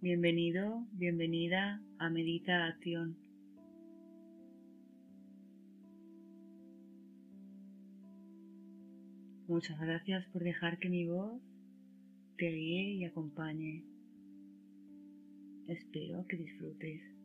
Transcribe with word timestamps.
Bienvenido, 0.00 0.86
bienvenida 0.92 1.82
a 1.98 2.08
Meditación. 2.08 3.16
Muchas 9.48 9.80
gracias 9.80 10.24
por 10.26 10.44
dejar 10.44 10.78
que 10.78 10.88
mi 10.88 11.04
voz 11.04 11.42
te 12.36 12.48
guíe 12.48 12.92
y 12.92 13.04
acompañe. 13.06 13.82
Espero 15.66 16.24
que 16.28 16.36
disfrutes. 16.36 17.17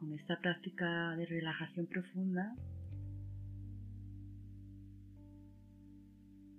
Con 0.00 0.14
esta 0.14 0.40
práctica 0.40 1.14
de 1.14 1.26
relajación 1.26 1.86
profunda 1.86 2.56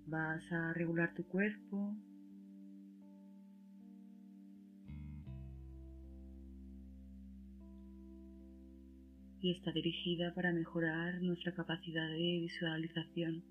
vas 0.06 0.52
a 0.52 0.72
regular 0.74 1.12
tu 1.14 1.24
cuerpo, 1.26 1.96
y 9.40 9.50
está 9.50 9.72
dirigida 9.72 10.32
para 10.34 10.52
mejorar 10.52 11.20
nuestra 11.20 11.52
capacidad 11.52 12.08
de 12.08 12.38
visualización. 12.42 13.42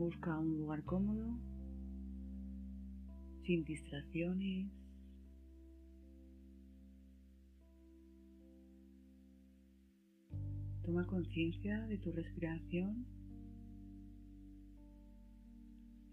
Busca 0.00 0.38
un 0.38 0.56
lugar 0.56 0.82
cómodo, 0.84 1.38
sin 3.44 3.62
distracciones. 3.66 4.72
Toma 10.86 11.06
conciencia 11.06 11.82
de 11.82 11.98
tu 11.98 12.12
respiración 12.12 13.04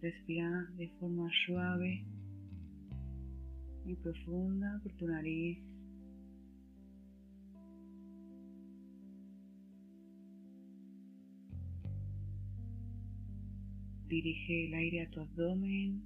Respira 0.02 0.67
de 0.75 0.89
forma 0.99 1.30
suave 1.45 2.05
y 3.85 3.95
profunda 3.95 4.81
por 4.83 4.91
tu 4.97 5.08
nariz. 5.08 5.66
Dirige 14.08 14.67
el 14.67 14.73
aire 14.73 15.02
a 15.02 15.09
tu 15.09 15.19
abdomen. 15.19 16.02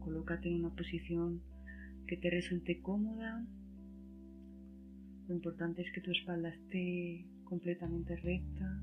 Colócate 0.00 0.48
en 0.48 0.56
una 0.56 0.74
posición 0.74 1.42
que 2.06 2.16
te 2.16 2.30
resulte 2.30 2.80
cómoda. 2.80 3.44
Lo 5.28 5.34
importante 5.34 5.82
es 5.82 5.92
que 5.92 6.00
tu 6.00 6.10
espalda 6.10 6.50
esté 6.50 7.26
completamente 7.44 8.16
recta. 8.16 8.80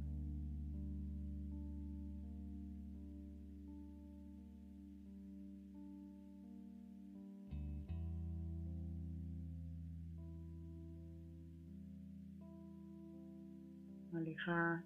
Aleja 14.23 14.81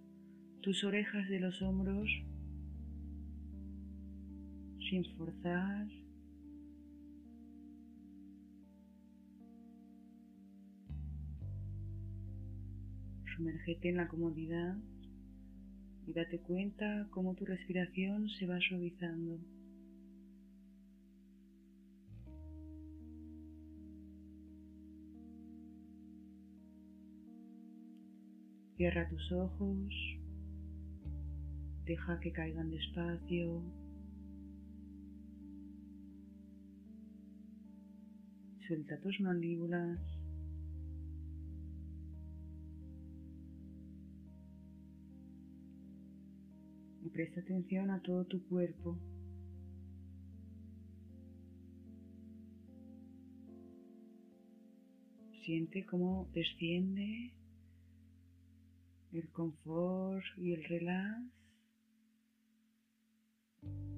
tus 0.62 0.84
orejas 0.84 1.30
de 1.30 1.40
los 1.40 1.62
hombros 1.62 2.10
sin 4.90 5.06
forzar. 5.16 5.88
Sumérgete 13.36 13.90
en 13.90 13.98
la 13.98 14.08
comodidad 14.08 14.76
y 16.08 16.14
date 16.14 16.40
cuenta 16.40 17.08
cómo 17.12 17.36
tu 17.36 17.46
respiración 17.46 18.30
se 18.30 18.48
va 18.48 18.60
suavizando. 18.60 19.38
Cierra 28.78 29.10
tus 29.10 29.32
ojos, 29.32 29.94
deja 31.86 32.20
que 32.20 32.32
caigan 32.32 32.70
despacio. 32.70 33.64
Suelta 38.68 39.00
tus 39.02 39.20
mandíbulas. 39.20 40.00
presta 47.18 47.42
atención 47.42 47.90
a 47.90 48.00
todo 48.04 48.26
tu 48.26 48.48
cuerpo. 48.48 48.96
Siente 55.44 55.84
cómo 55.88 56.30
desciende 56.36 57.34
el 59.12 59.30
confort 59.30 60.24
y 60.38 60.54
el 60.54 60.64
relax, 60.66 61.22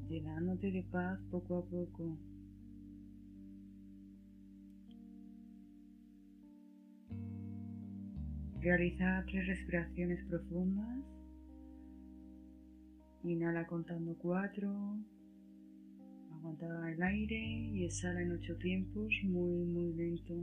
llenándote 0.08 0.72
de 0.72 0.84
paz 0.84 1.20
poco 1.32 1.58
a 1.58 1.66
poco. 1.66 2.18
Realiza 8.62 9.24
tres 9.26 9.48
respiraciones 9.48 10.24
profundas 10.26 11.06
Inhala 13.24 13.68
contando 13.68 14.16
cuatro. 14.18 14.70
Aguanta 16.32 16.90
el 16.90 17.04
aire 17.04 17.38
y 17.38 17.84
exhala 17.84 18.22
en 18.22 18.32
ocho 18.32 18.56
tiempos, 18.58 19.12
muy, 19.24 19.66
muy 19.66 19.94
lento. 19.94 20.36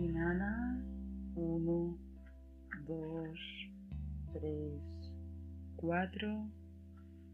Inhala. 0.00 0.82
Uno, 1.34 1.98
dos, 2.86 3.38
tres, 4.32 4.80
cuatro. 5.76 6.48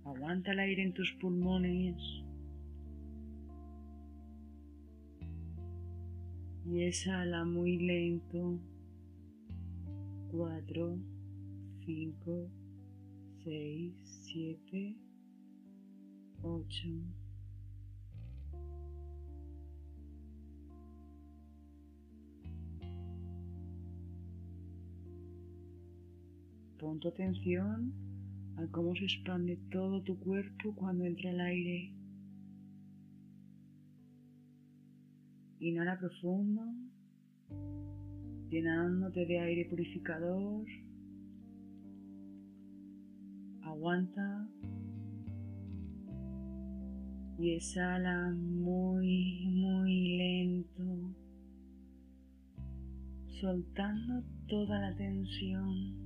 Aguanta 0.04 0.52
el 0.52 0.58
aire 0.58 0.82
en 0.82 0.92
tus 0.92 1.12
pulmones. 1.20 1.96
Y 6.64 6.82
exhala 6.82 7.44
muy 7.44 7.78
lento. 7.78 8.58
4, 10.32 10.98
5, 11.84 12.50
6, 13.44 13.94
7, 14.24 14.96
8. 16.42 17.25
Pon 26.78 27.00
tu 27.00 27.08
atención 27.08 27.92
a 28.56 28.66
cómo 28.68 28.94
se 28.94 29.04
expande 29.04 29.56
todo 29.70 30.02
tu 30.02 30.18
cuerpo 30.18 30.74
cuando 30.74 31.04
entra 31.04 31.30
el 31.30 31.40
aire. 31.40 31.92
Inhala 35.60 35.98
profundo 35.98 36.62
llenándote 38.50 39.26
de 39.26 39.40
aire 39.40 39.64
purificador. 39.68 40.66
Aguanta 43.62 44.48
y 47.38 47.50
exhala 47.50 48.30
muy, 48.30 49.46
muy 49.48 50.16
lento, 50.16 51.14
soltando 53.40 54.22
toda 54.46 54.80
la 54.80 54.96
tensión. 54.96 56.05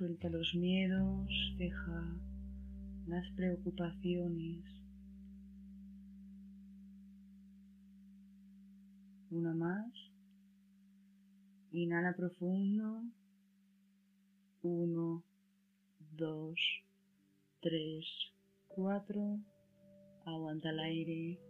Suelta 0.00 0.30
los 0.30 0.54
miedos, 0.54 1.28
deja 1.58 2.18
las 3.06 3.30
preocupaciones. 3.36 4.64
Una 9.30 9.52
más. 9.52 9.92
Inhala 11.72 12.16
profundo. 12.16 13.02
Uno, 14.62 15.22
dos, 16.16 16.58
tres, 17.60 18.06
cuatro. 18.68 19.38
Aguanta 20.24 20.70
el 20.70 20.80
aire. 20.80 21.40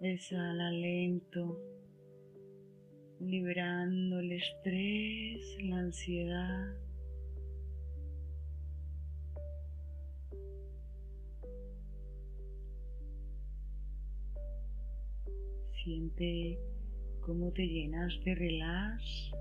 Exhala 0.00 0.70
lento, 0.70 1.60
liberando 3.20 4.20
el 4.20 4.32
estrés, 4.32 5.56
la 5.64 5.78
ansiedad. 5.78 6.74
Siente 15.84 16.58
cómo 17.20 17.50
te 17.52 17.66
llenas 17.66 18.12
de 18.24 18.34
relax. 18.34 19.32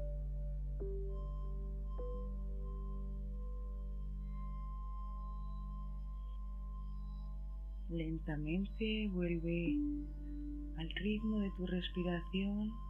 Lentamente 7.89 9.09
vuelve 9.13 9.75
al 10.77 10.89
ritmo 10.89 11.39
de 11.39 11.51
tu 11.57 11.65
respiración. 11.65 12.86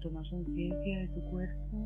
Toma 0.00 0.22
conciencia 0.30 0.98
de 1.00 1.08
tu 1.08 1.20
cuerpo. 1.28 1.76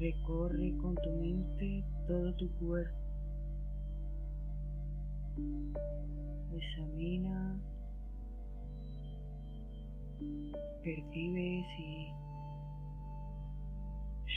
Recorre 0.00 0.76
con 0.78 0.96
tu 0.96 1.10
mente 1.12 1.84
todo 2.08 2.34
tu 2.34 2.50
cuerpo. 2.58 2.98
Examina. 6.56 7.56
Percibe 10.82 11.64
si 11.76 12.08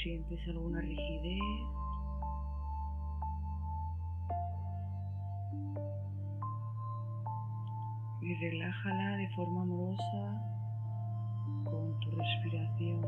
sientes 0.04 0.40
alguna 0.50 0.82
rigidez. 0.82 1.42
Y 8.22 8.36
relájala 8.36 9.18
de 9.18 9.30
forma 9.30 9.64
amorosa 9.64 10.55
tu 12.02 12.12
respiración. 12.12 13.02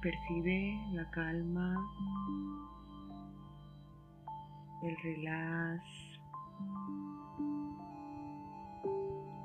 Percibe 0.00 0.80
la 0.92 1.10
calma, 1.10 1.74
el 4.82 4.96
relax 5.02 5.82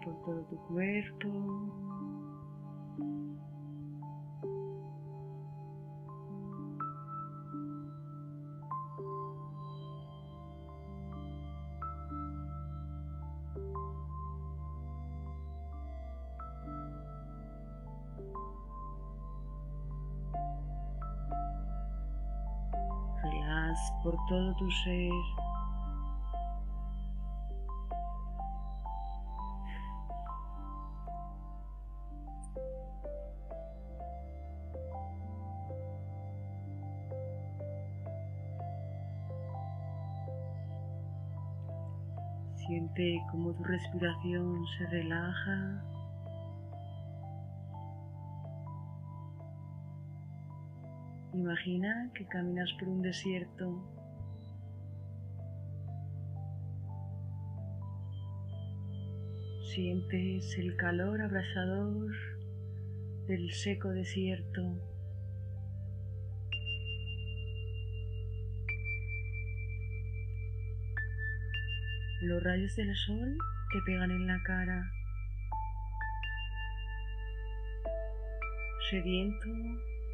por 0.04 0.16
todo 0.24 0.42
tu 0.46 0.58
cuerpo. 0.68 1.93
Por 24.04 24.16
todo 24.28 24.56
tu 24.56 24.70
ser. 24.72 25.12
Siente 42.56 43.22
como 43.32 43.54
tu 43.54 43.64
respiración 43.64 44.66
se 44.78 44.86
relaja. 44.88 45.93
Imagina 51.34 52.12
que 52.14 52.28
caminas 52.28 52.72
por 52.80 52.90
un 52.90 53.02
desierto. 53.02 53.82
Sientes 59.74 60.56
el 60.60 60.76
calor 60.76 61.22
abrasador 61.22 62.12
del 63.28 63.52
seco 63.52 63.90
desierto. 63.90 64.62
Los 72.22 72.44
rayos 72.44 72.76
del 72.76 72.96
sol 72.96 73.38
te 73.72 73.82
pegan 73.88 74.12
en 74.12 74.28
la 74.28 74.40
cara. 74.44 74.92
Sediento 78.92 79.48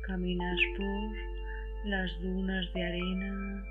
Caminas 0.09 0.59
por 0.75 1.87
las 1.87 2.09
dunas 2.19 2.65
de 2.73 2.83
arena. 2.83 3.63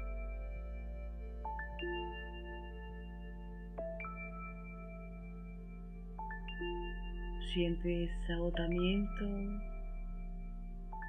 Sientes 7.53 8.11
agotamiento, 8.31 9.29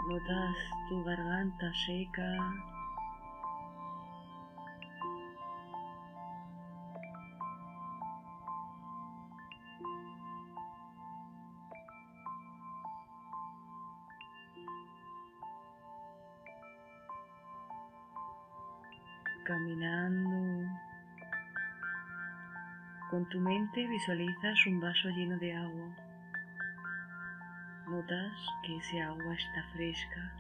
notas 0.10 0.56
tu 0.90 1.04
garganta 1.04 1.72
seca. 1.86 2.79
Caminando. 19.50 20.70
Con 23.10 23.28
tu 23.30 23.40
mente 23.40 23.88
visualizas 23.88 24.68
un 24.68 24.80
vaso 24.80 25.10
lleno 25.10 25.40
de 25.40 25.56
agua. 25.56 25.90
Notas 27.88 28.34
que 28.64 28.78
ese 28.78 29.02
agua 29.02 29.34
está 29.34 29.64
fresca. 29.74 30.34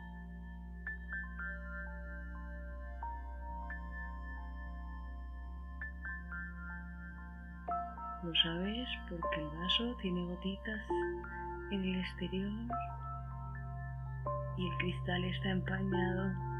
Lo 8.22 8.36
sabes 8.44 8.88
porque 9.10 9.40
el 9.42 9.50
vaso 9.58 9.98
tiene 10.04 10.24
gotitas 10.26 10.82
en 11.72 11.84
el 11.84 12.00
exterior 12.00 12.52
y 14.58 14.68
el 14.68 14.78
cristal 14.78 15.24
está 15.24 15.50
empañado 15.50 16.59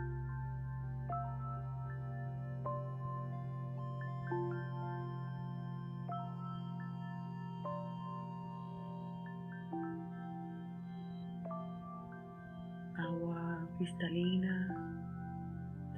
cristalina, 14.00 14.68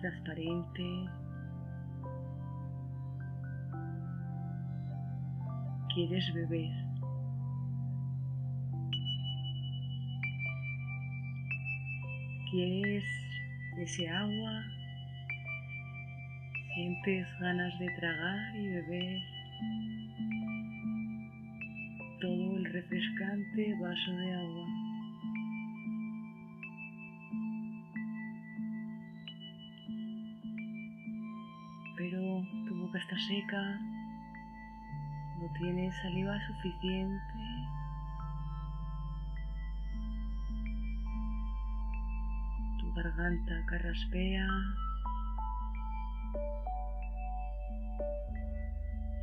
transparente. 0.02 1.10
Quieres 5.94 6.34
beber. 6.34 6.72
Quieres 12.52 13.04
ese 13.80 14.10
agua. 14.10 14.64
Sientes 16.74 17.28
ganas 17.40 17.80
de 17.80 17.88
tragar 18.00 18.56
y 18.56 18.68
beber 18.68 19.22
todo 22.22 22.58
el 22.58 22.66
refrescante 22.66 23.76
vaso 23.80 24.12
de 24.16 24.34
agua. 24.34 24.81
Está 33.00 33.18
seca, 33.18 33.80
no 35.40 35.48
tienes 35.58 35.96
saliva 36.02 36.38
suficiente. 36.48 37.34
Tu 42.80 42.94
garganta 42.94 43.66
carraspea. 43.66 44.48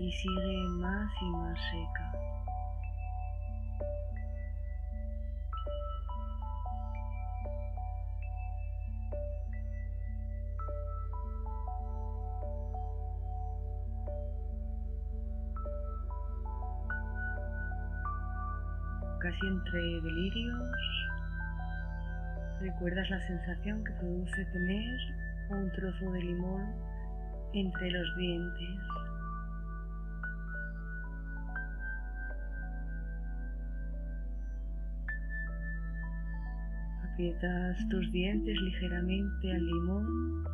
Y 0.00 0.12
sigue 0.12 0.68
más 0.80 1.10
y 1.20 1.30
más 1.30 1.58
seca. 1.70 2.17
Casi 19.28 19.46
entre 19.46 19.80
delirios, 20.00 20.70
recuerdas 22.60 23.10
la 23.10 23.20
sensación 23.26 23.84
que 23.84 23.92
produce 24.00 24.44
tener 24.46 24.98
un 25.50 25.70
trozo 25.72 26.12
de 26.12 26.22
limón 26.22 26.64
entre 27.52 27.90
los 27.90 28.16
dientes. 28.16 28.80
Aprietas 37.12 37.88
tus 37.90 38.10
dientes 38.12 38.58
ligeramente 38.62 39.52
al 39.52 39.66
limón 39.66 40.44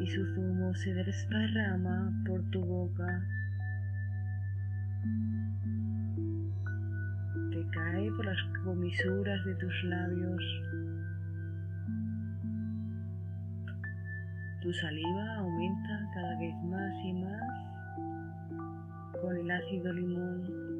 y 0.00 0.06
su 0.08 0.34
zumo 0.34 0.74
se 0.74 0.94
desparrama 0.94 2.12
por 2.26 2.42
tu 2.50 2.60
boca. 2.64 3.22
Cae 7.72 8.10
por 8.12 8.24
las 8.24 8.42
comisuras 8.64 9.44
de 9.44 9.54
tus 9.54 9.84
labios. 9.84 10.42
Tu 14.62 14.72
saliva 14.74 15.36
aumenta 15.36 16.10
cada 16.14 16.38
vez 16.38 16.54
más 16.64 16.94
y 17.04 17.12
más 17.14 17.70
con 19.20 19.36
el 19.36 19.50
ácido 19.50 19.92
limón. 19.92 20.70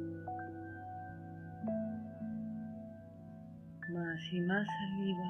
Más 3.93 4.21
y 4.31 4.41
más 4.41 4.65
saliva, 4.67 5.29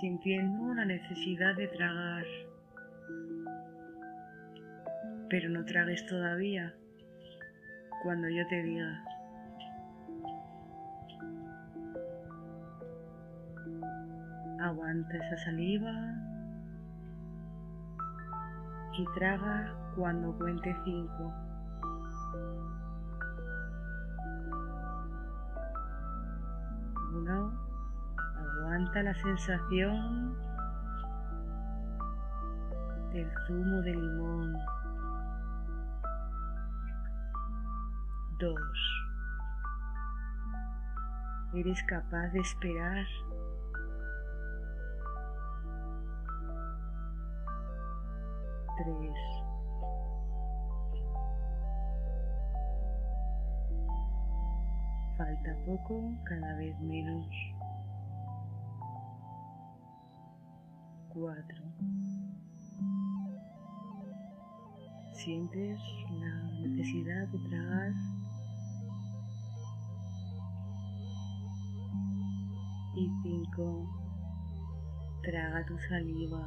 sintiendo 0.00 0.74
la 0.74 0.84
necesidad 0.84 1.54
de 1.54 1.68
tragar. 1.68 2.24
Pero 5.28 5.48
no 5.50 5.64
tragues 5.64 6.04
todavía 6.06 6.74
cuando 8.02 8.28
yo 8.28 8.46
te 8.48 8.62
diga. 8.62 9.13
Aguanta 14.74 15.16
esa 15.16 15.36
saliva 15.44 15.92
y 18.98 19.04
traga 19.14 19.72
cuando 19.94 20.36
cuente 20.36 20.76
cinco. 20.84 21.32
Uno, 27.12 27.52
aguanta 28.36 29.04
la 29.04 29.14
sensación 29.14 30.36
del 33.12 33.30
zumo 33.46 33.80
de 33.82 33.94
limón. 33.94 34.56
Dos, 38.40 39.04
eres 41.52 41.80
capaz 41.84 42.26
de 42.32 42.40
esperar 42.40 43.06
tres. 48.76 49.44
Falta 55.16 55.56
poco, 55.64 56.12
cada 56.24 56.54
vez 56.56 56.78
menos. 56.80 57.26
Cuatro. 61.08 61.62
Sientes 65.12 65.80
la 66.10 66.42
necesidad 66.60 67.28
de 67.28 67.38
tragar. 67.48 67.92
Y 72.96 73.10
cinco. 73.22 73.88
Traga 75.22 75.64
tu 75.66 75.78
saliva. 75.78 76.46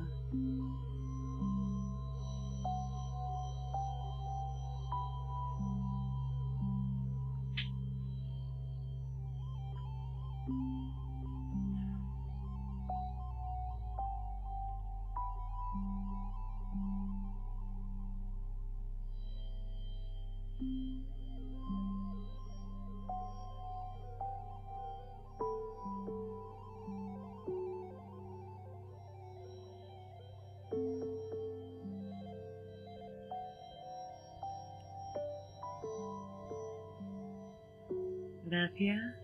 Gracias 38.50 39.17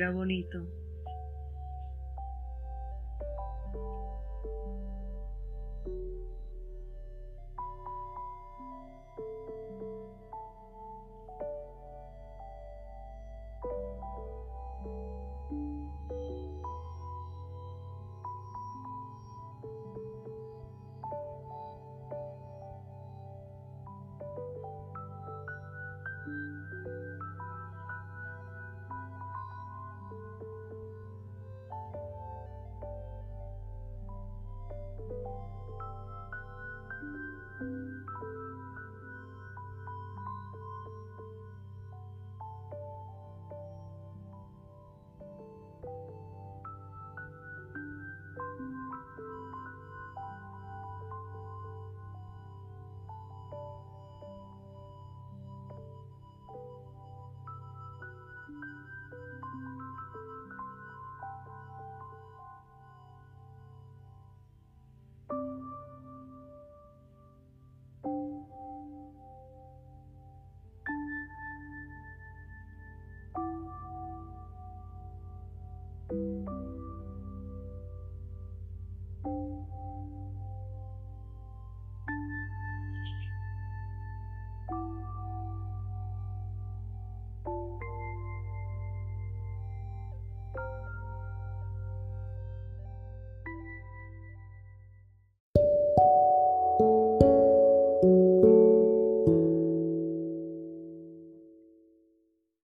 vibra 0.00 0.12
bonito. 0.12 0.79